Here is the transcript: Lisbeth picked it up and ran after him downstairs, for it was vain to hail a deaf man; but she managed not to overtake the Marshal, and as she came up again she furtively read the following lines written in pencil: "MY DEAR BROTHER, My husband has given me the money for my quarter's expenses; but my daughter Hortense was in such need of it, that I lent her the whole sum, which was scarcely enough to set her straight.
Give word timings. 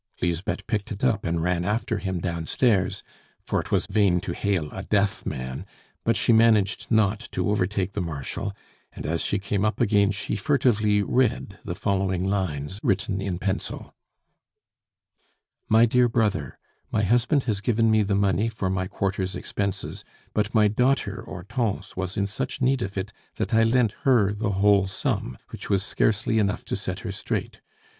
Lisbeth 0.19 0.65
picked 0.65 0.91
it 0.91 1.03
up 1.03 1.23
and 1.25 1.43
ran 1.43 1.63
after 1.63 1.99
him 1.99 2.19
downstairs, 2.19 3.03
for 3.39 3.59
it 3.61 3.71
was 3.71 3.85
vain 3.85 4.19
to 4.21 4.31
hail 4.33 4.67
a 4.71 4.81
deaf 4.81 5.27
man; 5.27 5.63
but 6.03 6.15
she 6.15 6.33
managed 6.33 6.87
not 6.89 7.19
to 7.31 7.47
overtake 7.51 7.91
the 7.91 8.01
Marshal, 8.01 8.51
and 8.93 9.05
as 9.05 9.21
she 9.21 9.37
came 9.37 9.63
up 9.63 9.79
again 9.79 10.09
she 10.09 10.35
furtively 10.35 11.03
read 11.03 11.59
the 11.63 11.75
following 11.75 12.23
lines 12.27 12.79
written 12.81 13.21
in 13.21 13.37
pencil: 13.37 13.93
"MY 15.69 15.85
DEAR 15.85 16.09
BROTHER, 16.09 16.57
My 16.91 17.03
husband 17.03 17.43
has 17.43 17.61
given 17.61 17.91
me 17.91 18.01
the 18.01 18.15
money 18.15 18.49
for 18.49 18.71
my 18.71 18.87
quarter's 18.87 19.35
expenses; 19.35 20.03
but 20.33 20.51
my 20.51 20.67
daughter 20.67 21.21
Hortense 21.27 21.95
was 21.95 22.17
in 22.17 22.25
such 22.25 22.59
need 22.59 22.81
of 22.81 22.97
it, 22.97 23.13
that 23.35 23.53
I 23.53 23.61
lent 23.61 23.91
her 24.01 24.33
the 24.33 24.49
whole 24.53 24.87
sum, 24.87 25.37
which 25.51 25.69
was 25.69 25.83
scarcely 25.83 26.39
enough 26.39 26.65
to 26.65 26.75
set 26.75 27.01
her 27.01 27.11
straight. 27.11 27.61